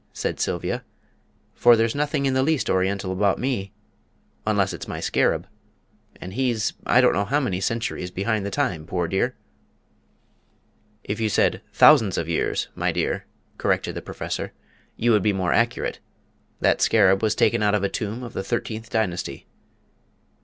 said 0.13 0.39
Sylvia, 0.39 0.83
"for 1.53 1.75
there's 1.75 1.93
nothing 1.93 2.25
in 2.25 2.33
the 2.33 2.41
least 2.41 2.71
Oriental 2.71 3.11
about 3.11 3.37
me 3.37 3.71
unless 4.47 4.73
it's 4.73 4.87
my 4.87 4.99
scarab 4.99 5.45
and 6.19 6.33
he's 6.33 6.73
I 6.87 7.01
don't 7.01 7.13
know 7.13 7.23
how 7.25 7.39
many 7.39 7.61
centuries 7.61 8.09
behind 8.09 8.43
the 8.43 8.49
time, 8.49 8.87
poor 8.87 9.07
dear!" 9.07 9.35
"If 11.03 11.19
you 11.19 11.29
said 11.29 11.61
'thousands 11.73 12.17
of 12.17 12.27
years,' 12.27 12.67
my 12.73 12.91
dear," 12.91 13.27
corrected 13.59 13.93
the 13.93 14.01
Professor, 14.01 14.53
"you 14.95 15.11
would 15.11 15.21
be 15.21 15.33
more 15.33 15.53
accurate. 15.53 15.99
That 16.61 16.81
scarab 16.81 17.21
was 17.21 17.35
taken 17.35 17.61
out 17.61 17.75
of 17.75 17.83
a 17.83 17.87
tomb 17.87 18.23
of 18.23 18.33
the 18.33 18.41
thirteenth 18.43 18.89
dynasty." 18.89 19.45